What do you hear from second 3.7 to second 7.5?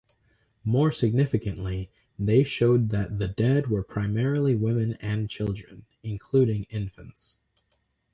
primarily women and children, including infants.